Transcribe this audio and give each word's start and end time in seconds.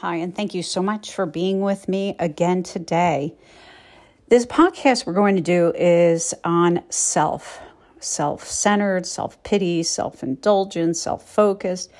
Hi, 0.00 0.16
and 0.16 0.36
thank 0.36 0.52
you 0.52 0.62
so 0.62 0.82
much 0.82 1.14
for 1.14 1.24
being 1.24 1.62
with 1.62 1.88
me 1.88 2.16
again 2.18 2.62
today. 2.62 3.34
This 4.28 4.44
podcast 4.44 5.06
we're 5.06 5.14
going 5.14 5.36
to 5.36 5.40
do 5.40 5.72
is 5.74 6.34
on 6.44 6.82
self, 6.90 7.60
self 7.98 8.46
centered, 8.46 9.06
self 9.06 9.42
pity, 9.42 9.82
self 9.82 10.22
indulgence, 10.22 11.00
self 11.00 11.26
focused, 11.26 11.90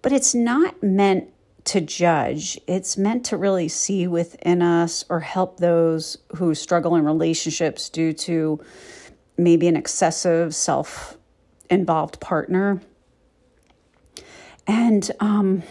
but 0.00 0.12
it's 0.12 0.34
not 0.34 0.82
meant 0.82 1.28
to 1.64 1.82
judge. 1.82 2.58
It's 2.66 2.96
meant 2.96 3.26
to 3.26 3.36
really 3.36 3.68
see 3.68 4.06
within 4.06 4.62
us 4.62 5.04
or 5.10 5.20
help 5.20 5.58
those 5.58 6.16
who 6.36 6.54
struggle 6.54 6.96
in 6.96 7.04
relationships 7.04 7.90
due 7.90 8.14
to 8.14 8.64
maybe 9.36 9.68
an 9.68 9.76
excessive 9.76 10.54
self 10.54 11.18
involved 11.68 12.18
partner. 12.18 12.80
And, 14.66 15.10
um, 15.20 15.64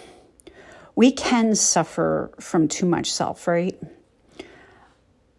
we 0.95 1.11
can 1.11 1.55
suffer 1.55 2.31
from 2.39 2.67
too 2.67 2.85
much 2.85 3.11
self, 3.11 3.47
right? 3.47 3.79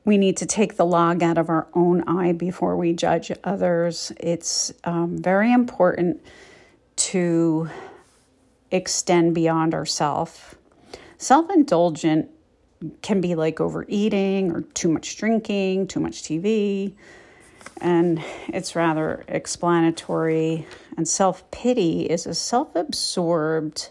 We 0.04 0.18
need 0.18 0.36
to 0.38 0.46
take 0.46 0.76
the 0.76 0.86
log 0.86 1.22
out 1.22 1.38
of 1.38 1.48
our 1.48 1.68
own 1.74 2.02
eye 2.08 2.32
before 2.32 2.76
we 2.76 2.92
judge 2.92 3.30
others. 3.44 4.12
It's 4.18 4.72
um, 4.84 5.16
very 5.18 5.52
important 5.52 6.24
to 6.96 7.68
extend 8.70 9.34
beyond 9.34 9.74
ourself. 9.74 10.56
Self 11.18 11.50
indulgent 11.50 12.28
can 13.02 13.20
be 13.20 13.34
like 13.34 13.60
overeating 13.60 14.50
or 14.50 14.62
too 14.62 14.88
much 14.88 15.16
drinking, 15.16 15.86
too 15.86 16.00
much 16.00 16.22
TV, 16.22 16.94
and 17.80 18.22
it's 18.48 18.74
rather 18.74 19.24
explanatory. 19.28 20.66
And 20.96 21.06
self 21.06 21.48
pity 21.50 22.02
is 22.02 22.26
a 22.26 22.34
self 22.34 22.74
absorbed, 22.74 23.90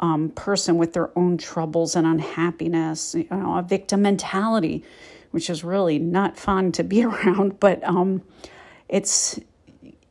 um, 0.00 0.30
person 0.30 0.76
with 0.76 0.92
their 0.92 1.16
own 1.18 1.38
troubles 1.38 1.96
and 1.96 2.06
unhappiness, 2.06 3.14
you 3.14 3.26
know, 3.30 3.56
a 3.56 3.62
victim 3.62 4.02
mentality, 4.02 4.84
which 5.30 5.48
is 5.48 5.64
really 5.64 5.98
not 5.98 6.36
fun 6.36 6.72
to 6.72 6.84
be 6.84 7.04
around. 7.04 7.58
But 7.60 7.82
um, 7.84 8.22
it's 8.88 9.40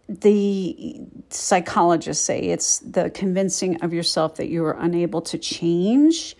the 0.07 0.99
psychologists 1.29 2.23
say 2.23 2.39
it's 2.41 2.79
the 2.79 3.09
convincing 3.09 3.81
of 3.81 3.93
yourself 3.93 4.35
that 4.35 4.49
you 4.49 4.63
are 4.65 4.77
unable 4.79 5.21
to 5.21 5.37
change. 5.37 6.35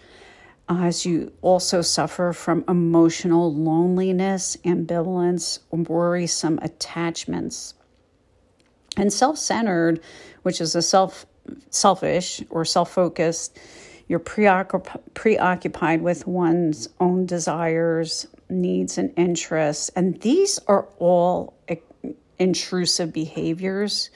Uh, 0.68 0.86
as 0.86 1.06
you 1.06 1.32
also 1.44 1.84
suffer 1.84 2.34
from 2.34 2.66
emotional 2.68 3.54
loneliness, 3.54 4.58
ambivalence, 4.66 5.60
worrisome 5.70 6.58
attachments. 6.64 7.76
And 8.98 9.14
self 9.14 9.38
centered, 9.38 10.02
which 10.42 10.60
is 10.60 10.74
a 10.74 10.82
self 10.82 11.28
selfish 11.70 12.42
or 12.50 12.66
self 12.66 12.92
focused. 12.92 13.58
You're 14.08 14.20
preoccupied 14.20 16.02
with 16.02 16.28
one's 16.28 16.90
own 17.00 17.26
desires, 17.26 18.28
needs, 18.50 19.00
and 19.00 19.12
interests. 19.18 19.90
And 19.96 20.22
these 20.22 20.60
are 20.68 20.88
all 21.00 21.56
intrusive 22.38 23.12
behaviors. 23.12 24.12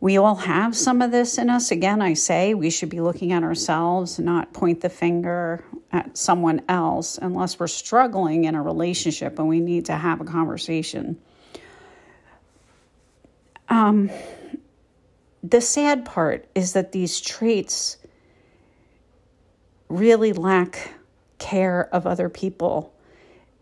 We 0.00 0.16
all 0.16 0.34
have 0.36 0.76
some 0.76 1.02
of 1.02 1.10
this 1.10 1.38
in 1.38 1.50
us. 1.50 1.70
Again, 1.70 2.02
I 2.02 2.14
say 2.14 2.54
we 2.54 2.70
should 2.70 2.90
be 2.90 3.00
looking 3.00 3.32
at 3.32 3.42
ourselves, 3.42 4.18
not 4.18 4.52
point 4.52 4.80
the 4.80 4.90
finger 4.90 5.64
at 5.92 6.16
someone 6.16 6.62
else 6.68 7.18
unless 7.18 7.58
we're 7.58 7.68
struggling 7.68 8.44
in 8.44 8.54
a 8.54 8.62
relationship 8.62 9.38
and 9.38 9.48
we 9.48 9.60
need 9.60 9.86
to 9.86 9.94
have 9.94 10.20
a 10.20 10.24
conversation. 10.24 11.18
Um, 13.68 14.10
the 15.44 15.60
sad 15.60 16.06
part 16.06 16.46
is 16.54 16.72
that 16.72 16.92
these 16.92 17.20
traits 17.20 17.98
really 19.90 20.32
lack 20.32 20.94
care 21.38 21.86
of 21.92 22.06
other 22.06 22.30
people 22.30 22.94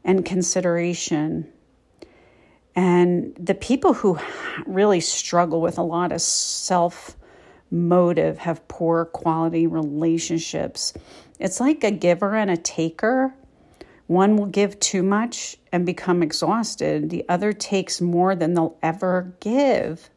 and 0.04 0.24
consideration. 0.24 1.52
And 2.76 3.34
the 3.34 3.56
people 3.56 3.94
who 3.94 4.16
really 4.64 5.00
struggle 5.00 5.60
with 5.60 5.76
a 5.76 5.82
lot 5.82 6.12
of 6.12 6.20
self 6.20 7.16
motive 7.68 8.38
have 8.38 8.66
poor 8.68 9.06
quality 9.06 9.66
relationships. 9.66 10.92
It's 11.40 11.58
like 11.58 11.82
a 11.82 11.90
giver 11.90 12.36
and 12.36 12.50
a 12.50 12.56
taker. 12.56 13.34
One 14.06 14.36
will 14.36 14.46
give 14.46 14.78
too 14.78 15.02
much 15.02 15.56
and 15.72 15.84
become 15.84 16.22
exhausted, 16.22 17.10
the 17.10 17.24
other 17.28 17.52
takes 17.52 18.00
more 18.00 18.36
than 18.36 18.54
they'll 18.54 18.78
ever 18.82 19.34
give. 19.40 20.10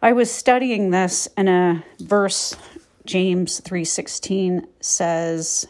I 0.00 0.12
was 0.12 0.30
studying 0.30 0.90
this 0.90 1.28
and 1.36 1.48
a 1.48 1.84
verse 1.98 2.56
James 3.04 3.60
3:16 3.60 4.66
says, 4.80 5.66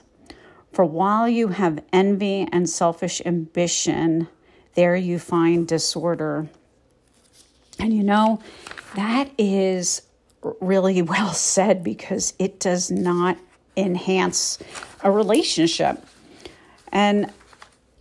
"For 0.71 0.84
while 0.84 1.27
you 1.28 1.49
have 1.49 1.83
envy 1.93 2.47
and 2.53 2.69
selfish 2.69 3.22
ambition, 3.25 4.28
there 4.75 4.97
you 4.97 5.19
find 5.19 5.67
disorder." 5.67 6.49
And 7.78 7.94
you 7.94 8.03
know, 8.03 8.41
that 8.97 9.31
is 9.38 10.03
really 10.61 11.00
well 11.15 11.33
said 11.33 11.83
because 11.83 12.34
it 12.38 12.61
does 12.61 12.91
not 12.91 13.38
enhance 13.78 14.59
a 15.03 15.11
relationship. 15.11 16.05
And 16.93 17.33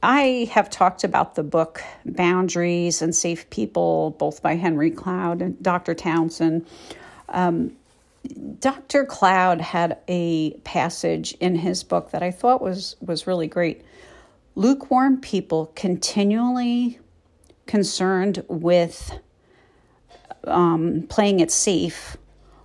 I 0.03 0.49
have 0.51 0.69
talked 0.69 1.03
about 1.03 1.35
the 1.35 1.43
book 1.43 1.81
Boundaries 2.05 3.01
and 3.01 3.15
Safe 3.15 3.49
People, 3.49 4.11
both 4.11 4.41
by 4.41 4.55
Henry 4.55 4.91
Cloud 4.91 5.41
and 5.41 5.61
Dr. 5.61 5.95
Townsend. 5.95 6.67
Um, 7.29 7.75
Dr. 8.59 9.05
Cloud 9.05 9.61
had 9.61 9.97
a 10.07 10.51
passage 10.59 11.33
in 11.39 11.55
his 11.55 11.83
book 11.83 12.11
that 12.11 12.21
I 12.21 12.31
thought 12.31 12.61
was, 12.61 12.95
was 13.01 13.25
really 13.25 13.47
great. 13.47 13.83
Lukewarm 14.55 15.19
people 15.19 15.71
continually 15.75 16.99
concerned 17.65 18.43
with 18.47 19.19
um, 20.43 21.05
playing 21.09 21.39
it 21.39 21.51
safe 21.51 22.17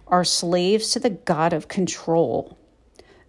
are 0.07 0.25
slaves 0.25 0.91
to 0.93 1.01
the 1.01 1.11
God 1.11 1.53
of 1.53 1.69
control. 1.69 2.59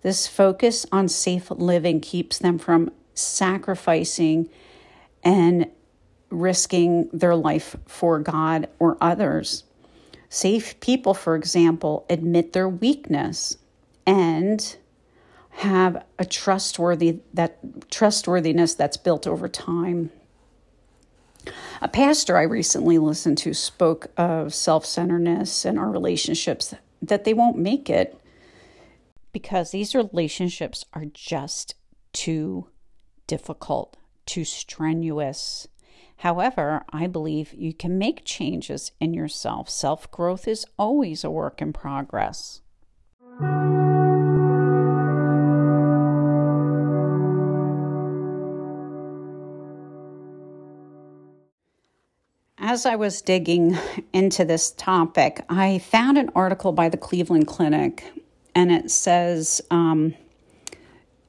This 0.02 0.28
focus 0.28 0.86
on 0.92 1.08
safe 1.08 1.50
living 1.52 2.02
keeps 2.02 2.38
them 2.38 2.58
from 2.58 2.92
sacrificing 3.13 4.50
and 5.24 5.68
risking 6.29 7.09
their 7.13 7.35
life 7.35 7.75
for 7.85 8.19
God 8.19 8.68
or 8.79 8.97
others. 9.00 9.63
Safe 10.29 10.79
people, 10.79 11.13
for 11.13 11.35
example, 11.35 12.06
admit 12.09 12.53
their 12.53 12.68
weakness 12.68 13.57
and 14.06 14.75
have 15.57 16.03
a 16.18 16.25
trustworthy 16.25 17.19
that 17.34 17.59
trustworthiness 17.91 18.74
that's 18.74 18.97
built 18.97 19.28
over 19.28 19.47
time. 19.47 20.09
A 21.81 21.88
pastor 21.88 22.38
I 22.38 22.44
recently 22.44 22.97
listened 22.97 23.38
to 23.40 23.53
spoke 23.53 24.07
of 24.18 24.53
self-centeredness 24.53 25.66
and 25.66 25.78
our 25.78 25.91
relationships 25.91 26.74
that 27.01 27.25
they 27.25 27.34
won't 27.34 27.57
make 27.57 27.90
it 27.90 28.19
because 29.31 29.72
these 29.72 29.94
relationships 29.94 30.85
are 30.94 31.06
just 31.06 31.75
too 32.13 32.68
difficult, 33.28 33.98
too 34.26 34.46
strenuous. 34.46 35.68
However, 36.18 36.84
I 36.92 37.08
believe 37.08 37.54
you 37.54 37.74
can 37.74 37.98
make 37.98 38.24
changes 38.24 38.92
in 39.00 39.14
yourself. 39.14 39.70
Self 39.70 40.10
growth 40.12 40.48
is 40.48 40.66
always 40.78 41.24
a 41.24 41.32
work 41.32 41.62
in 41.62 41.74
progress. 41.74 42.62
As 52.66 52.86
I 52.86 52.96
was 52.96 53.22
digging 53.22 53.78
into 54.14 54.46
this 54.46 54.72
topic, 54.72 55.44
I 55.50 55.80
found 55.80 56.18
an 56.18 56.30
article 56.34 56.72
by 56.72 56.90
the 56.90 56.98
Cleveland 56.98 57.48
Clinic, 57.48 58.04
and 58.56 58.72
it 58.72 58.90
says 58.90 59.62
um, 59.70 60.16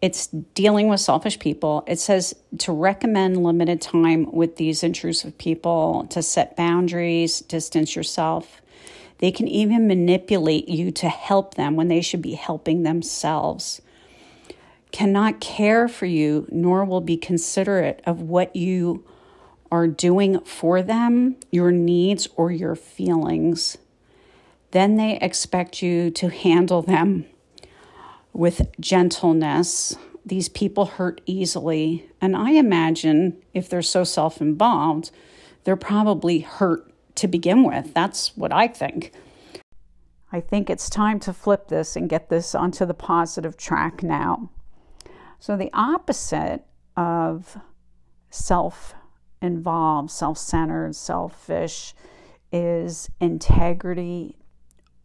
it's 0.05 0.27
dealing 0.27 0.89
with 0.89 1.01
selfish 1.01 1.39
people. 1.39 1.83
It 1.87 1.99
says 1.99 2.35
to 2.59 2.73
recommend 2.73 3.43
limited 3.43 3.81
time 3.81 4.31
with 4.31 4.57
these 4.57 4.83
intrusive 4.83 5.39
people, 5.39 6.07
to 6.11 6.23
set 6.23 6.57
boundaries, 6.57 7.41
distance 7.41 7.97
yourself. 7.97 8.61
They 9.17 9.33
can 9.33 9.49
even 9.49 9.89
manipulate 9.89 10.69
you 10.69 10.91
to 10.91 11.09
help 11.09 11.55
them 11.55 11.75
when 11.75 11.89
they 11.89 12.03
should 12.03 12.21
be 12.21 12.35
helping 12.35 12.83
themselves. 12.83 13.81
Cannot 14.93 15.41
care 15.41 15.89
for 15.89 16.05
you, 16.05 16.47
nor 16.53 16.85
will 16.85 17.01
be 17.01 17.17
considerate 17.17 18.03
of 18.05 18.21
what 18.21 18.55
you 18.55 19.07
are 19.73 19.87
doing 19.89 20.39
for 20.41 20.83
them, 20.83 21.37
your 21.51 21.73
needs, 21.73 22.29
or 22.37 22.53
your 22.53 22.77
feelings. 22.77 23.79
Then 24.73 24.97
they 24.97 25.19
expect 25.19 25.81
you 25.81 26.11
to 26.11 26.29
handle 26.29 26.83
them 26.83 27.25
with 28.35 28.69
gentleness. 28.79 29.97
These 30.27 30.51
people 30.51 30.85
hurt 30.85 31.23
easily. 31.25 32.11
And 32.21 32.37
I 32.37 32.51
imagine 32.51 33.43
if 33.55 33.69
they're 33.69 33.81
so 33.81 34.05
self 34.05 34.41
involved, 34.43 35.11
they're 35.65 35.77
probably 35.77 36.41
hurt 36.41 36.93
to 37.17 37.29
begin 37.29 37.65
with. 37.65 37.95
That's 37.95 38.37
what 38.37 38.53
I 38.53 38.69
think. 38.69 39.13
I 40.33 40.41
think 40.41 40.69
it's 40.69 40.91
time 40.91 41.21
to 41.21 41.33
flip 41.33 41.69
this 41.69 41.95
and 41.95 42.11
get 42.11 42.29
this 42.29 42.55
onto 42.55 42.85
the 42.85 42.93
positive 42.93 43.57
track 43.57 44.03
now. 44.03 44.51
So, 45.39 45.57
the 45.57 45.71
opposite 45.73 46.65
of 46.97 47.57
self 48.31 48.95
involved, 49.41 50.11
self 50.11 50.39
centered, 50.39 50.97
selfish 50.97 51.95
is 52.51 53.09
integrity 53.21 54.37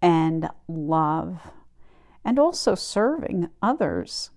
and 0.01 0.49
love, 0.67 1.41
and 2.24 2.39
also 2.39 2.75
serving 2.75 3.50
others. 3.62 4.31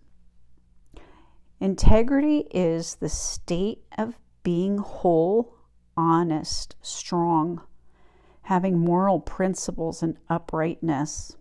Integrity 1.60 2.46
is 2.50 2.96
the 2.96 3.08
state 3.08 3.84
of 3.96 4.18
being 4.42 4.78
whole, 4.78 5.54
honest, 5.96 6.74
strong, 6.82 7.60
having 8.42 8.78
moral 8.78 9.20
principles 9.20 10.02
and 10.02 10.16
uprightness. 10.28 11.36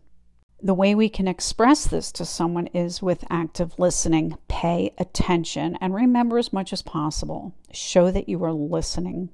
The 0.61 0.75
way 0.75 0.93
we 0.93 1.09
can 1.09 1.27
express 1.27 1.87
this 1.87 2.11
to 2.11 2.25
someone 2.25 2.67
is 2.67 3.01
with 3.01 3.25
active 3.31 3.73
listening. 3.79 4.37
Pay 4.47 4.93
attention 4.99 5.75
and 5.81 5.95
remember 5.95 6.37
as 6.37 6.53
much 6.53 6.71
as 6.71 6.83
possible. 6.83 7.55
Show 7.71 8.11
that 8.11 8.29
you 8.29 8.43
are 8.43 8.53
listening. 8.53 9.29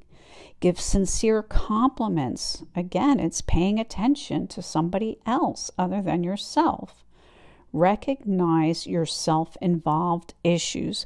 Give 0.60 0.80
sincere 0.80 1.44
compliments. 1.44 2.64
Again, 2.76 3.20
it's 3.20 3.42
paying 3.42 3.80
attention 3.80 4.48
to 4.48 4.62
somebody 4.62 5.20
else 5.26 5.70
other 5.78 6.02
than 6.02 6.24
yourself. 6.24 7.04
Recognize 7.74 8.88
your 8.88 9.06
self 9.06 9.56
involved 9.62 10.34
issues. 10.44 11.06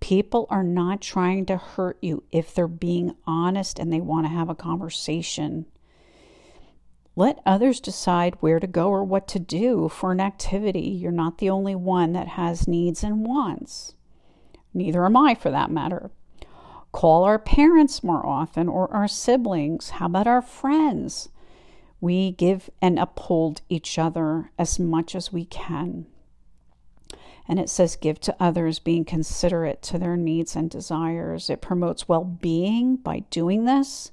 People 0.00 0.46
are 0.50 0.64
not 0.64 1.00
trying 1.00 1.46
to 1.46 1.56
hurt 1.56 1.96
you 2.02 2.24
if 2.30 2.54
they're 2.54 2.68
being 2.68 3.14
honest 3.26 3.78
and 3.78 3.92
they 3.92 4.00
want 4.00 4.26
to 4.26 4.32
have 4.32 4.50
a 4.50 4.54
conversation. 4.54 5.64
Let 7.14 7.40
others 7.46 7.80
decide 7.80 8.36
where 8.40 8.58
to 8.58 8.66
go 8.66 8.88
or 8.88 9.04
what 9.04 9.28
to 9.28 9.38
do 9.38 9.88
for 9.88 10.12
an 10.12 10.20
activity. 10.20 10.88
You're 10.88 11.12
not 11.12 11.38
the 11.38 11.50
only 11.50 11.74
one 11.74 12.12
that 12.12 12.28
has 12.28 12.66
needs 12.66 13.04
and 13.04 13.24
wants. 13.24 13.94
Neither 14.74 15.04
am 15.04 15.16
I, 15.16 15.34
for 15.34 15.50
that 15.50 15.70
matter. 15.70 16.10
Call 16.92 17.24
our 17.24 17.38
parents 17.38 18.04
more 18.04 18.24
often 18.24 18.68
or 18.68 18.92
our 18.92 19.08
siblings. 19.08 19.90
How 19.90 20.06
about 20.06 20.26
our 20.26 20.42
friends? 20.42 21.30
We 22.00 22.32
give 22.32 22.68
and 22.80 22.98
uphold 22.98 23.62
each 23.68 23.98
other 23.98 24.50
as 24.58 24.78
much 24.78 25.14
as 25.14 25.32
we 25.32 25.46
can. 25.46 26.06
And 27.48 27.58
it 27.58 27.68
says, 27.68 27.96
give 27.96 28.20
to 28.20 28.36
others, 28.38 28.78
being 28.78 29.04
considerate 29.04 29.82
to 29.82 29.98
their 29.98 30.16
needs 30.16 30.54
and 30.54 30.70
desires. 30.70 31.50
It 31.50 31.60
promotes 31.60 32.08
well 32.08 32.24
being 32.24 32.96
by 32.96 33.20
doing 33.30 33.64
this, 33.64 34.12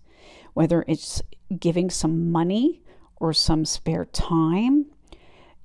whether 0.53 0.83
it's 0.87 1.21
giving 1.59 1.89
some 1.89 2.31
money 2.31 2.81
or 3.17 3.33
some 3.33 3.65
spare 3.65 4.05
time. 4.05 4.87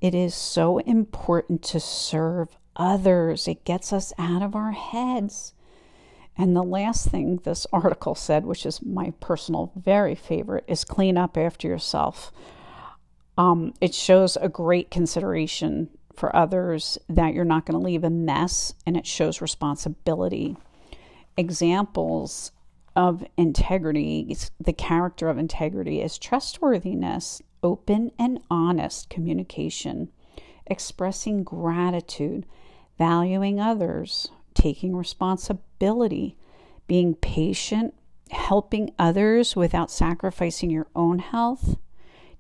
It 0.01 0.15
is 0.15 0.35
so 0.35 0.79
important 0.79 1.63
to 1.63 1.81
serve 1.81 2.49
others. 2.77 3.49
It 3.49 3.65
gets 3.65 3.93
us 3.93 4.13
out 4.19 4.43
of 4.43 4.55
our 4.55 4.73
heads. 4.73 5.54
And 6.37 6.57
the 6.57 6.63
last 6.63 7.09
thing 7.09 7.41
this 7.45 7.67
article 7.73 8.15
said, 8.15 8.45
which 8.45 8.67
is 8.67 8.83
my 8.83 9.13
personal 9.21 9.73
very 9.77 10.15
favorite, 10.15 10.65
is 10.67 10.85
clean 10.85 11.17
up 11.17 11.37
after 11.37 11.69
yourself. 11.69 12.33
Um, 13.39 13.75
it 13.81 13.95
shows 13.95 14.37
a 14.37 14.49
great 14.49 14.91
consideration 14.91 15.91
for 16.15 16.35
others 16.35 16.99
that 17.09 17.35
you're 17.35 17.45
not 17.45 17.67
going 17.67 17.79
to 17.79 17.85
leave 17.85 18.05
a 18.05 18.11
mess, 18.11 18.75
and 18.87 18.97
it 18.97 19.07
shows 19.07 19.41
responsibility. 19.41 20.57
Examples 21.37 22.53
of 22.97 23.25
integrity, 23.37 24.37
the 24.61 24.73
character 24.73 25.29
of 25.29 25.39
integrity 25.39 26.01
is 26.01 26.19
trustworthiness, 26.19 27.43
open 27.63 28.13
and 28.19 28.41
honest 28.51 29.11
communication, 29.11 30.11
expressing 30.67 31.43
gratitude, 31.43 32.47
valuing 32.99 33.59
others, 33.59 34.29
taking 34.55 34.95
responsibility, 34.95 35.74
being 36.87 37.15
patient, 37.15 37.95
helping 38.31 38.93
others 38.99 39.57
without 39.57 39.91
sacrificing 39.91 40.71
your 40.71 40.87
own 40.95 41.19
health, 41.19 41.77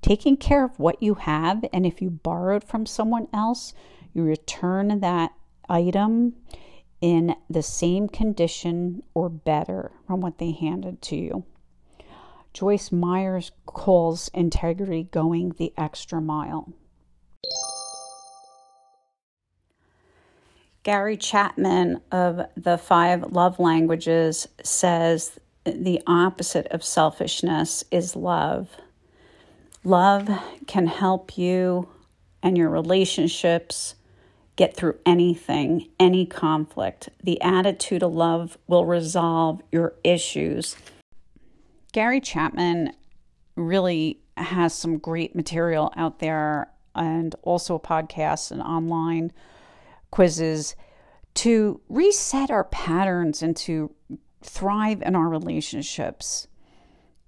taking 0.02 0.37
care 0.37 0.64
of 0.64 0.79
what 0.79 1.02
you 1.02 1.14
have, 1.14 1.64
and 1.73 1.87
if 1.87 2.02
you 2.02 2.11
borrowed 2.11 2.64
from 2.64 2.87
someone 2.87 3.29
else, 3.32 3.73
you 4.12 4.23
return 4.23 5.00
that 5.00 5.32
item 5.69 6.35
in 7.00 7.35
the 7.50 7.62
same 7.62 8.08
condition 8.08 9.02
or 9.14 9.29
better 9.29 9.93
from 10.06 10.20
what 10.20 10.38
they 10.38 10.52
handed 10.52 11.02
to 11.02 11.17
you. 11.17 11.44
Joyce 12.52 12.93
Myers 12.93 13.50
calls 13.67 14.29
integrity 14.32 15.08
going 15.11 15.50
the 15.58 15.73
extra 15.76 16.20
mile. 16.20 16.73
Gary 20.84 21.16
Chapman 21.16 22.02
of 22.12 22.42
the 22.58 22.76
Five 22.76 23.32
Love 23.32 23.58
Languages 23.58 24.46
says 24.62 25.38
the 25.64 26.02
opposite 26.06 26.66
of 26.66 26.84
selfishness 26.84 27.84
is 27.90 28.14
love. 28.14 28.69
Love 29.82 30.28
can 30.66 30.86
help 30.86 31.38
you 31.38 31.88
and 32.42 32.58
your 32.58 32.69
relationships 32.69 33.94
get 34.56 34.76
through 34.76 34.98
anything, 35.06 35.88
any 35.98 36.26
conflict. 36.26 37.08
The 37.22 37.40
attitude 37.40 38.02
of 38.02 38.12
love 38.12 38.58
will 38.66 38.84
resolve 38.84 39.62
your 39.72 39.94
issues. 40.04 40.76
Gary 41.92 42.20
Chapman 42.20 42.92
really 43.56 44.20
has 44.37 44.75
some 44.75 44.98
great 44.98 45.34
material 45.34 45.94
out 45.96 46.19
there 46.19 46.69
and 46.94 47.34
also 47.42 47.76
a 47.76 47.80
podcast 47.80 48.50
and 48.50 48.60
online 48.60 49.32
quizzes 50.14 50.76
to 51.34 51.81
reset 51.88 52.50
our 52.50 52.64
patterns 52.64 53.43
and 53.43 53.56
to 53.56 53.94
thrive 54.43 55.02
in 55.02 55.16
our 55.16 55.28
relationships. 55.28 56.46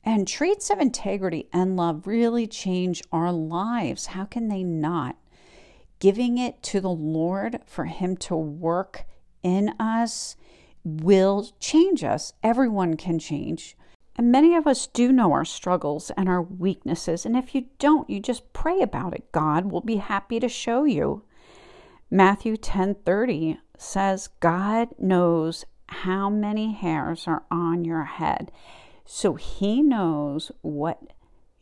And 0.05 0.29
traits 0.29 0.71
of 0.71 0.79
integrity 0.79 1.49
and 1.53 1.77
love 1.77 2.07
really 2.07 2.47
change 2.47 3.03
our 3.11 3.33
lives. 3.33 4.07
How 4.07 4.25
can 4.25 4.49
they 4.49 4.63
not? 4.63 5.17
giving 5.99 6.39
it 6.39 6.63
to 6.63 6.81
the 6.81 6.91
Lord 6.91 7.61
for 7.65 7.87
Him 7.87 8.17
to 8.19 8.37
work 8.37 9.05
in 9.43 9.75
us 9.81 10.37
will 10.85 11.49
change 11.59 12.05
us. 12.05 12.33
Everyone 12.43 12.97
can 12.97 13.19
change. 13.19 13.77
And 14.17 14.33
many 14.33 14.55
of 14.55 14.67
us 14.67 14.87
do 14.87 15.13
know 15.13 15.33
our 15.33 15.45
struggles 15.45 16.11
and 16.17 16.29
our 16.29 16.43
weaknesses. 16.43 17.27
And 17.27 17.37
if 17.37 17.55
you 17.55 17.67
don't, 17.79 18.09
you 18.09 18.21
just 18.21 18.53
pray 18.53 18.81
about 18.81 19.15
it. 19.15 19.31
God 19.33 19.67
will 19.71 19.83
be 19.83 19.97
happy 19.97 20.41
to 20.41 20.49
show 20.49 20.85
you. 20.85 21.23
Matthew 22.11 22.57
10:30 22.57 23.59
says, 23.77 24.29
God 24.41 24.89
knows 24.99 25.65
how 25.89 26.31
many 26.31 26.73
hairs 26.73 27.27
are 27.27 27.45
on 27.51 27.85
your 27.85 28.05
head. 28.05 28.51
So 29.05 29.35
he 29.35 29.83
knows 29.83 30.51
what 30.63 31.13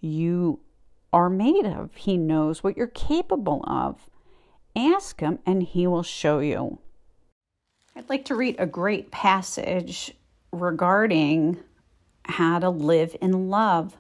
you 0.00 0.60
are 1.14 1.30
made 1.30 1.64
of. 1.64 1.94
He 1.94 2.16
knows 2.16 2.64
what 2.64 2.76
you're 2.76 2.88
capable 2.88 3.64
of. 3.68 4.10
Ask 4.76 5.20
Him, 5.20 5.38
and 5.46 5.62
He 5.62 5.86
will 5.86 6.02
show 6.02 6.40
you. 6.40 6.78
I'd 7.94 8.10
like 8.10 8.24
to 8.26 8.34
read 8.34 8.56
a 8.58 8.66
great 8.66 9.12
passage 9.12 10.12
regarding 10.52 11.58
how 12.24 12.58
to 12.58 12.68
live 12.68 13.14
in 13.20 13.48
love. 13.48 13.96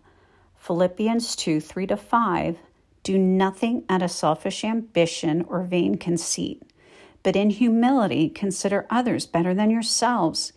Philippians 0.56 1.36
2 1.36 1.60
3 1.60 1.86
to 1.86 1.96
5. 1.96 2.58
Do 3.04 3.18
nothing 3.18 3.84
out 3.90 4.00
of 4.00 4.10
selfish 4.10 4.64
ambition 4.64 5.44
or 5.46 5.62
vain 5.62 5.96
conceit, 5.96 6.62
but 7.22 7.36
in 7.36 7.50
humility 7.50 8.30
consider 8.30 8.86
others 8.88 9.26
better 9.26 9.52
than 9.52 9.68
yourselves. 9.68 10.54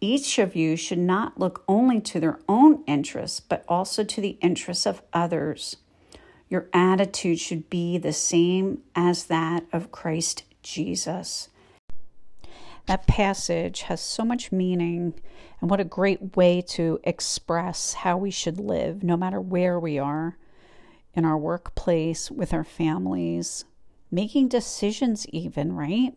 Each 0.00 0.40
of 0.40 0.56
you 0.56 0.74
should 0.74 0.98
not 0.98 1.38
look 1.38 1.62
only 1.68 2.00
to 2.00 2.18
their 2.18 2.40
own 2.48 2.82
interests, 2.88 3.38
but 3.38 3.64
also 3.68 4.02
to 4.02 4.20
the 4.20 4.36
interests 4.40 4.86
of 4.86 5.02
others. 5.12 5.76
Your 6.48 6.68
attitude 6.72 7.38
should 7.38 7.70
be 7.70 7.96
the 7.96 8.12
same 8.12 8.82
as 8.96 9.26
that 9.26 9.64
of 9.72 9.92
Christ 9.92 10.42
Jesus. 10.64 11.48
That 12.86 13.06
passage 13.06 13.82
has 13.82 14.00
so 14.00 14.24
much 14.24 14.50
meaning, 14.50 15.14
and 15.60 15.70
what 15.70 15.80
a 15.80 15.84
great 15.84 16.36
way 16.36 16.60
to 16.70 16.98
express 17.04 17.94
how 17.94 18.16
we 18.16 18.32
should 18.32 18.58
live, 18.58 19.04
no 19.04 19.16
matter 19.16 19.40
where 19.40 19.78
we 19.78 19.96
are 19.96 20.36
in 21.14 21.24
our 21.24 21.38
workplace, 21.38 22.30
with 22.30 22.52
our 22.52 22.64
families, 22.64 23.64
making 24.10 24.48
decisions, 24.48 25.26
even, 25.28 25.72
right? 25.72 26.14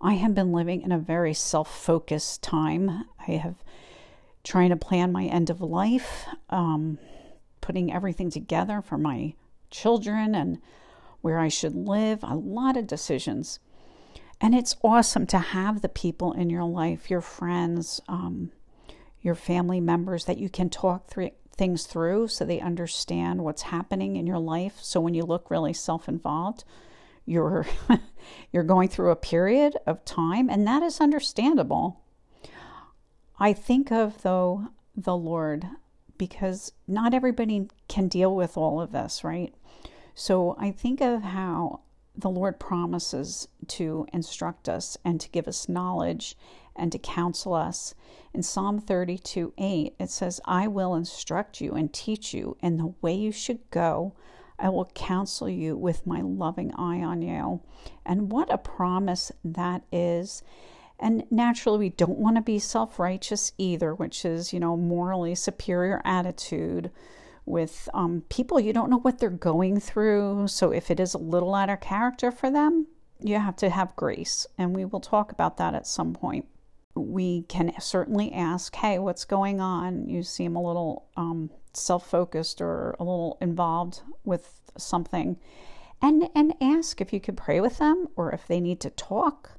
I 0.00 0.14
have 0.14 0.34
been 0.34 0.52
living 0.52 0.82
in 0.82 0.92
a 0.92 0.98
very 0.98 1.34
self 1.34 1.74
focused 1.74 2.42
time. 2.42 3.04
I 3.26 3.32
have 3.32 3.64
trying 4.42 4.70
to 4.70 4.76
plan 4.76 5.10
my 5.10 5.24
end 5.24 5.48
of 5.48 5.60
life, 5.60 6.26
um, 6.50 6.98
putting 7.60 7.92
everything 7.92 8.30
together 8.30 8.82
for 8.82 8.98
my 8.98 9.34
children 9.70 10.34
and 10.34 10.58
where 11.22 11.38
I 11.38 11.48
should 11.48 11.74
live, 11.74 12.20
a 12.22 12.36
lot 12.36 12.76
of 12.76 12.86
decisions. 12.86 13.58
And 14.40 14.54
it's 14.54 14.76
awesome 14.84 15.26
to 15.28 15.38
have 15.38 15.80
the 15.80 15.88
people 15.88 16.32
in 16.32 16.50
your 16.50 16.64
life, 16.64 17.08
your 17.08 17.22
friends, 17.22 18.02
um, 18.08 18.52
your 19.22 19.34
family 19.34 19.80
members 19.80 20.26
that 20.26 20.36
you 20.36 20.50
can 20.50 20.68
talk 20.68 21.08
through, 21.08 21.30
things 21.54 21.86
through 21.86 22.28
so 22.28 22.44
they 22.44 22.60
understand 22.60 23.42
what's 23.42 23.62
happening 23.62 24.16
in 24.16 24.26
your 24.26 24.38
life. 24.38 24.78
So 24.80 25.00
when 25.00 25.14
you 25.14 25.24
look 25.24 25.50
really 25.50 25.72
self-involved, 25.72 26.64
you're 27.26 27.66
you're 28.52 28.64
going 28.64 28.88
through 28.88 29.10
a 29.10 29.16
period 29.16 29.76
of 29.86 30.04
time 30.04 30.50
and 30.50 30.66
that 30.66 30.82
is 30.82 31.00
understandable. 31.00 32.00
I 33.38 33.52
think 33.52 33.90
of 33.90 34.22
though 34.22 34.68
the 34.96 35.16
Lord 35.16 35.66
because 36.16 36.72
not 36.86 37.14
everybody 37.14 37.68
can 37.88 38.08
deal 38.08 38.34
with 38.34 38.56
all 38.56 38.80
of 38.80 38.92
this, 38.92 39.24
right? 39.24 39.54
So 40.14 40.56
I 40.58 40.70
think 40.70 41.00
of 41.00 41.22
how 41.22 41.80
the 42.16 42.30
Lord 42.30 42.60
promises 42.60 43.48
to 43.66 44.06
instruct 44.12 44.68
us 44.68 44.96
and 45.04 45.20
to 45.20 45.28
give 45.30 45.48
us 45.48 45.68
knowledge 45.68 46.36
and 46.76 46.90
to 46.92 46.98
counsel 46.98 47.54
us. 47.54 47.94
In 48.32 48.42
Psalm 48.42 48.80
32 48.80 49.52
8, 49.56 49.94
it 49.98 50.10
says, 50.10 50.40
I 50.44 50.66
will 50.66 50.94
instruct 50.94 51.60
you 51.60 51.72
and 51.72 51.92
teach 51.92 52.34
you 52.34 52.56
in 52.60 52.76
the 52.76 52.94
way 53.00 53.14
you 53.14 53.32
should 53.32 53.70
go. 53.70 54.14
I 54.58 54.68
will 54.68 54.90
counsel 54.94 55.48
you 55.48 55.76
with 55.76 56.06
my 56.06 56.20
loving 56.20 56.72
eye 56.74 57.02
on 57.02 57.22
you. 57.22 57.60
And 58.04 58.30
what 58.30 58.52
a 58.52 58.58
promise 58.58 59.32
that 59.44 59.82
is. 59.92 60.42
And 60.98 61.24
naturally, 61.30 61.78
we 61.78 61.88
don't 61.90 62.18
want 62.18 62.36
to 62.36 62.42
be 62.42 62.58
self 62.58 62.98
righteous 62.98 63.52
either, 63.58 63.94
which 63.94 64.24
is, 64.24 64.52
you 64.52 64.60
know, 64.60 64.76
morally 64.76 65.34
superior 65.34 66.00
attitude 66.04 66.90
with 67.46 67.88
um, 67.92 68.22
people 68.28 68.58
you 68.58 68.72
don't 68.72 68.90
know 68.90 68.98
what 68.98 69.18
they're 69.18 69.30
going 69.30 69.80
through. 69.80 70.48
So 70.48 70.70
if 70.70 70.90
it 70.90 70.98
is 70.98 71.14
a 71.14 71.18
little 71.18 71.54
out 71.54 71.68
of 71.68 71.80
character 71.80 72.30
for 72.30 72.50
them, 72.50 72.86
you 73.20 73.38
have 73.38 73.56
to 73.56 73.70
have 73.70 73.96
grace. 73.96 74.46
And 74.56 74.74
we 74.74 74.84
will 74.84 75.00
talk 75.00 75.32
about 75.32 75.56
that 75.58 75.74
at 75.74 75.86
some 75.86 76.14
point. 76.14 76.46
We 76.94 77.42
can 77.42 77.72
certainly 77.80 78.32
ask, 78.32 78.74
hey, 78.76 78.98
what's 78.98 79.24
going 79.24 79.60
on? 79.60 80.08
You 80.08 80.22
seem 80.22 80.56
a 80.56 80.62
little 80.62 81.06
um, 81.16 81.50
self 81.72 82.08
focused 82.08 82.60
or 82.60 82.94
a 82.98 83.04
little 83.04 83.38
involved 83.40 84.02
with 84.24 84.60
something. 84.76 85.36
And, 86.00 86.28
and 86.34 86.54
ask 86.60 87.00
if 87.00 87.12
you 87.12 87.20
could 87.20 87.36
pray 87.36 87.60
with 87.60 87.78
them 87.78 88.08
or 88.16 88.32
if 88.32 88.46
they 88.46 88.60
need 88.60 88.80
to 88.80 88.90
talk. 88.90 89.58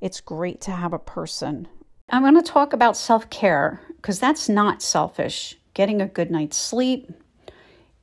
It's 0.00 0.20
great 0.20 0.60
to 0.62 0.72
have 0.72 0.92
a 0.92 0.98
person. 0.98 1.68
I'm 2.10 2.22
going 2.22 2.36
to 2.36 2.42
talk 2.42 2.72
about 2.72 2.96
self 2.96 3.28
care 3.30 3.80
because 3.96 4.20
that's 4.20 4.48
not 4.48 4.82
selfish. 4.82 5.58
Getting 5.74 6.00
a 6.00 6.06
good 6.06 6.30
night's 6.30 6.56
sleep, 6.56 7.10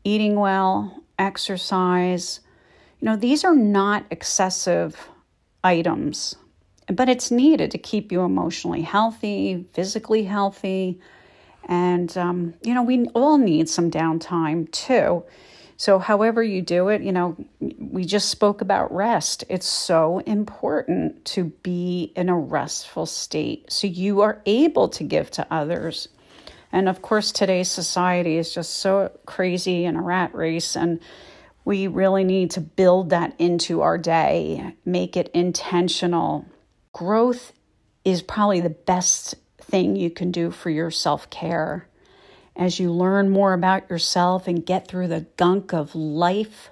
eating 0.03 0.35
well, 0.35 1.03
exercise. 1.17 2.41
You 2.99 3.05
know, 3.05 3.15
these 3.15 3.43
are 3.43 3.55
not 3.55 4.05
excessive 4.11 5.09
items, 5.63 6.35
but 6.87 7.09
it's 7.09 7.31
needed 7.31 7.71
to 7.71 7.77
keep 7.77 8.11
you 8.11 8.21
emotionally 8.21 8.81
healthy, 8.81 9.65
physically 9.73 10.23
healthy. 10.23 10.99
And, 11.65 12.15
um, 12.17 12.53
you 12.61 12.73
know, 12.73 12.83
we 12.83 13.07
all 13.09 13.37
need 13.37 13.69
some 13.69 13.89
downtime 13.89 14.69
too. 14.71 15.23
So, 15.75 15.99
however 15.99 16.43
you 16.43 16.61
do 16.61 16.89
it, 16.89 17.01
you 17.01 17.11
know, 17.11 17.35
we 17.59 18.05
just 18.05 18.29
spoke 18.29 18.61
about 18.61 18.93
rest. 18.93 19.43
It's 19.49 19.67
so 19.67 20.19
important 20.19 21.25
to 21.25 21.45
be 21.63 22.13
in 22.15 22.29
a 22.29 22.37
restful 22.37 23.05
state 23.05 23.71
so 23.71 23.87
you 23.87 24.21
are 24.21 24.41
able 24.45 24.89
to 24.89 25.03
give 25.03 25.31
to 25.31 25.47
others. 25.51 26.07
And 26.71 26.87
of 26.87 27.01
course, 27.01 27.31
today's 27.31 27.69
society 27.69 28.37
is 28.37 28.53
just 28.53 28.75
so 28.75 29.11
crazy 29.25 29.85
and 29.85 29.97
a 29.97 30.01
rat 30.01 30.33
race, 30.33 30.75
and 30.75 30.99
we 31.65 31.87
really 31.87 32.23
need 32.23 32.51
to 32.51 32.61
build 32.61 33.11
that 33.11 33.35
into 33.39 33.81
our 33.81 33.97
day, 33.97 34.75
make 34.85 35.15
it 35.15 35.29
intentional. 35.33 36.45
Growth 36.93 37.53
is 38.05 38.21
probably 38.21 38.61
the 38.61 38.69
best 38.69 39.33
thing 39.59 39.95
you 39.95 40.11
can 40.11 40.31
do 40.31 40.51
for 40.51 40.69
your 40.69 40.91
self 40.91 41.27
care. 41.31 41.87
As 42.55 42.79
you 42.79 42.91
learn 42.91 43.31
more 43.31 43.53
about 43.53 43.89
yourself 43.89 44.47
and 44.47 44.63
get 44.63 44.87
through 44.87 45.07
the 45.07 45.25
gunk 45.35 45.73
of 45.73 45.95
life, 45.95 46.69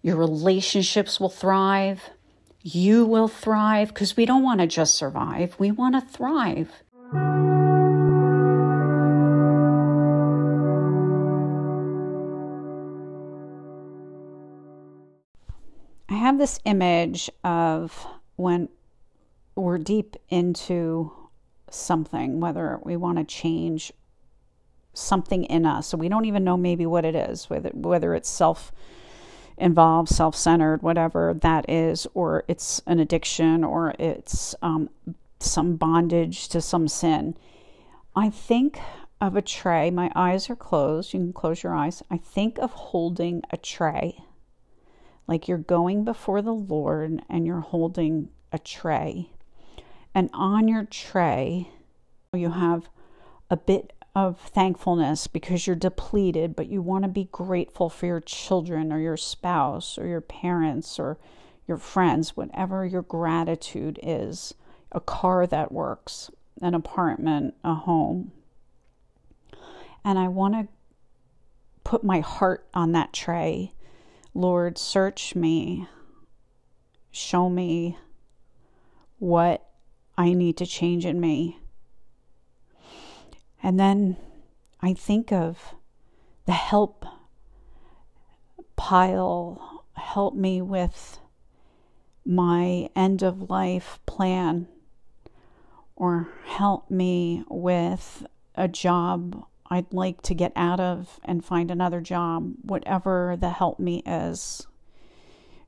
your 0.00 0.16
relationships 0.16 1.20
will 1.20 1.28
thrive. 1.28 2.08
You 2.62 3.04
will 3.04 3.28
thrive 3.28 3.88
because 3.88 4.16
we 4.16 4.24
don't 4.24 4.42
want 4.42 4.60
to 4.60 4.66
just 4.66 4.94
survive, 4.94 5.54
we 5.58 5.70
want 5.72 5.94
to 5.94 6.00
thrive. 6.00 6.82
I 16.08 16.14
have 16.14 16.38
this 16.38 16.60
image 16.64 17.28
of 17.44 18.06
when 18.36 18.70
we're 19.60 19.78
deep 19.78 20.16
into 20.28 21.12
something, 21.70 22.40
whether 22.40 22.78
we 22.82 22.96
want 22.96 23.18
to 23.18 23.24
change 23.24 23.92
something 24.94 25.44
in 25.44 25.66
us, 25.66 25.88
so 25.88 25.96
we 25.96 26.08
don't 26.08 26.24
even 26.24 26.44
know 26.44 26.56
maybe 26.56 26.86
what 26.86 27.04
it 27.04 27.14
is, 27.14 27.48
whether 27.48 27.70
whether 27.70 28.14
it's 28.14 28.28
self 28.28 28.72
involved, 29.56 30.08
self 30.08 30.34
centered, 30.34 30.82
whatever 30.82 31.34
that 31.40 31.68
is, 31.68 32.06
or 32.14 32.44
it's 32.48 32.80
an 32.86 32.98
addiction, 32.98 33.64
or 33.64 33.94
it's 33.98 34.54
um, 34.62 34.90
some 35.40 35.76
bondage 35.76 36.48
to 36.48 36.60
some 36.60 36.88
sin. 36.88 37.36
I 38.16 38.30
think 38.30 38.80
of 39.20 39.36
a 39.36 39.42
tray. 39.42 39.90
My 39.90 40.10
eyes 40.14 40.48
are 40.50 40.56
closed. 40.56 41.12
You 41.12 41.20
can 41.20 41.32
close 41.32 41.62
your 41.62 41.74
eyes. 41.74 42.02
I 42.10 42.16
think 42.16 42.58
of 42.58 42.72
holding 42.72 43.42
a 43.50 43.56
tray 43.56 44.24
like 45.28 45.46
you're 45.46 45.58
going 45.58 46.04
before 46.04 46.42
the 46.42 46.54
Lord 46.54 47.22
and 47.28 47.46
you're 47.46 47.60
holding 47.60 48.30
a 48.50 48.58
tray. 48.58 49.30
And 50.18 50.30
on 50.34 50.66
your 50.66 50.82
tray, 50.82 51.70
you 52.32 52.50
have 52.50 52.88
a 53.50 53.56
bit 53.56 53.92
of 54.16 54.40
thankfulness 54.40 55.28
because 55.28 55.64
you're 55.64 55.76
depleted, 55.76 56.56
but 56.56 56.66
you 56.66 56.82
want 56.82 57.04
to 57.04 57.08
be 57.08 57.28
grateful 57.30 57.88
for 57.88 58.06
your 58.06 58.18
children 58.18 58.92
or 58.92 58.98
your 58.98 59.16
spouse 59.16 59.96
or 59.96 60.08
your 60.08 60.20
parents 60.20 60.98
or 60.98 61.18
your 61.68 61.76
friends, 61.76 62.36
whatever 62.36 62.84
your 62.84 63.02
gratitude 63.02 64.00
is. 64.02 64.54
A 64.90 64.98
car 64.98 65.46
that 65.46 65.70
works, 65.70 66.32
an 66.60 66.74
apartment, 66.74 67.54
a 67.62 67.74
home. 67.74 68.32
And 70.04 70.18
I 70.18 70.26
want 70.26 70.54
to 70.54 70.66
put 71.84 72.02
my 72.02 72.18
heart 72.18 72.66
on 72.74 72.90
that 72.90 73.12
tray. 73.12 73.72
Lord, 74.34 74.78
search 74.78 75.36
me, 75.36 75.86
show 77.12 77.48
me 77.48 77.96
what 79.20 79.67
I 80.18 80.32
need 80.32 80.56
to 80.56 80.66
change 80.66 81.06
in 81.06 81.20
me. 81.20 81.60
And 83.62 83.78
then 83.78 84.16
I 84.80 84.92
think 84.92 85.32
of 85.32 85.74
the 86.44 86.52
help 86.52 87.06
pile, 88.74 89.84
help 89.94 90.34
me 90.34 90.60
with 90.60 91.20
my 92.26 92.90
end 92.96 93.22
of 93.22 93.48
life 93.48 94.00
plan, 94.06 94.66
or 95.94 96.28
help 96.44 96.90
me 96.90 97.44
with 97.48 98.26
a 98.56 98.66
job 98.66 99.44
I'd 99.70 99.92
like 99.92 100.22
to 100.22 100.34
get 100.34 100.52
out 100.56 100.80
of 100.80 101.20
and 101.22 101.44
find 101.44 101.70
another 101.70 102.00
job, 102.00 102.54
whatever 102.62 103.36
the 103.38 103.50
help 103.50 103.78
me 103.78 104.02
is. 104.04 104.66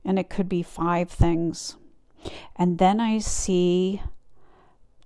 And 0.03 0.19
it 0.19 0.29
could 0.29 0.49
be 0.49 0.63
five 0.63 1.09
things. 1.09 1.77
And 2.57 2.79
then 2.79 2.99
I 2.99 3.19
see 3.19 4.01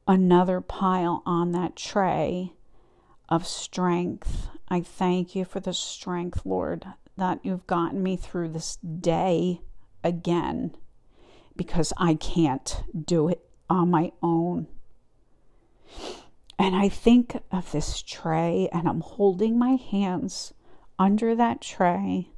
another 0.07 0.61
pile 0.61 1.23
on 1.25 1.51
that 1.51 1.75
tray 1.75 2.53
of 3.29 3.47
strength. 3.47 4.47
I 4.67 4.81
thank 4.81 5.35
you 5.35 5.45
for 5.45 5.59
the 5.59 5.73
strength, 5.73 6.45
Lord, 6.45 6.85
that 7.17 7.39
you've 7.43 7.67
gotten 7.67 8.03
me 8.03 8.17
through 8.17 8.49
this 8.49 8.77
day 8.77 9.61
again 10.03 10.75
because 11.55 11.93
I 11.97 12.15
can't 12.15 12.83
do 13.05 13.29
it 13.29 13.47
on 13.69 13.89
my 13.89 14.11
own. 14.21 14.67
And 16.57 16.75
I 16.75 16.89
think 16.89 17.37
of 17.51 17.71
this 17.71 18.01
tray, 18.01 18.69
and 18.71 18.87
I'm 18.87 19.01
holding 19.01 19.59
my 19.59 19.75
hands 19.75 20.53
under 20.97 21.35
that 21.35 21.61
tray, 21.61 22.29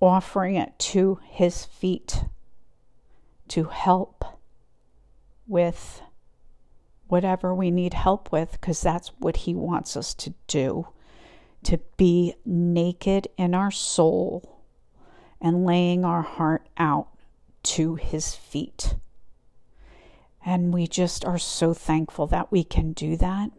offering 0.00 0.54
it 0.54 0.78
to 0.78 1.18
his 1.24 1.64
feet 1.64 2.24
to 3.48 3.64
help 3.64 4.24
with 5.46 6.02
whatever 7.08 7.54
we 7.54 7.70
need 7.70 7.94
help 7.94 8.30
with, 8.30 8.52
because 8.52 8.80
that's 8.80 9.08
what 9.18 9.38
he 9.38 9.54
wants 9.54 9.96
us 9.96 10.14
to 10.14 10.34
do 10.46 10.88
to 11.64 11.78
be 11.96 12.34
naked 12.44 13.28
in 13.36 13.54
our 13.54 13.70
soul 13.70 14.62
and 15.40 15.64
laying 15.64 16.04
our 16.04 16.22
heart 16.22 16.68
out 16.76 17.08
to 17.62 17.96
his 17.96 18.34
feet. 18.34 18.94
And 20.44 20.72
we 20.72 20.86
just 20.86 21.24
are 21.24 21.38
so 21.38 21.74
thankful 21.74 22.26
that 22.28 22.50
we 22.52 22.64
can 22.64 22.92
do 22.92 23.16
that. 23.16 23.50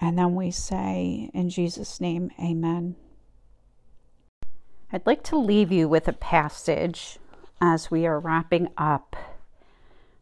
And 0.00 0.18
then 0.18 0.34
we 0.34 0.50
say, 0.50 1.30
in 1.32 1.48
Jesus' 1.48 2.00
name, 2.00 2.30
amen. 2.38 2.96
I'd 4.92 5.06
like 5.06 5.22
to 5.24 5.38
leave 5.38 5.72
you 5.72 5.88
with 5.88 6.08
a 6.08 6.12
passage 6.12 7.18
as 7.60 7.90
we 7.90 8.06
are 8.06 8.18
wrapping 8.18 8.68
up. 8.76 9.16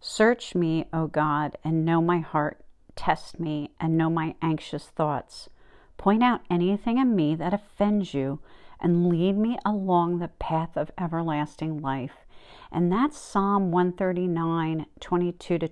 Search 0.01 0.55
me, 0.55 0.87
O 0.95 1.07
God, 1.07 1.59
and 1.63 1.85
know 1.85 2.01
my 2.01 2.21
heart. 2.21 2.65
Test 2.97 3.39
me 3.39 3.71
and 3.79 3.99
know 3.99 4.09
my 4.09 4.35
anxious 4.41 4.87
thoughts. 4.87 5.51
Point 5.99 6.23
out 6.23 6.41
anything 6.51 6.97
in 6.97 7.15
me 7.15 7.35
that 7.35 7.53
offends 7.53 8.15
you 8.15 8.41
and 8.81 9.11
lead 9.11 9.37
me 9.37 9.59
along 9.65 10.19
the 10.19 10.29
path 10.29 10.75
of 10.75 10.91
everlasting 10.99 11.83
life. 11.83 12.25
And 12.73 12.91
that's 12.91 13.19
Psalm 13.19 13.71
139, 13.73 14.87
22 15.01 15.59
to 15.59 15.71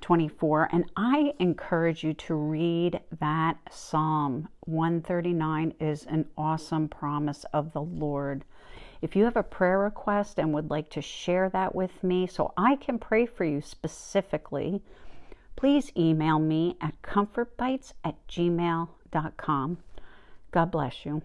24. 0.00 0.68
And 0.72 0.90
I 0.96 1.34
encourage 1.38 2.02
you 2.02 2.14
to 2.14 2.34
read 2.34 3.00
that 3.20 3.58
Psalm 3.70 4.48
139 4.60 5.74
is 5.78 6.04
an 6.06 6.26
awesome 6.38 6.88
promise 6.88 7.44
of 7.52 7.72
the 7.72 7.82
Lord. 7.82 8.44
If 9.00 9.14
you 9.14 9.24
have 9.24 9.36
a 9.36 9.42
prayer 9.42 9.78
request 9.78 10.38
and 10.38 10.52
would 10.52 10.70
like 10.70 10.90
to 10.90 11.02
share 11.02 11.48
that 11.50 11.74
with 11.74 12.02
me 12.02 12.26
so 12.26 12.52
I 12.56 12.76
can 12.76 12.98
pray 12.98 13.26
for 13.26 13.44
you 13.44 13.60
specifically, 13.60 14.82
please 15.56 15.92
email 15.96 16.38
me 16.38 16.76
at 16.80 17.00
comfortbites 17.02 17.92
at 18.04 18.16
gmail.com. 18.28 19.78
God 20.50 20.70
bless 20.70 21.04
you. 21.04 21.22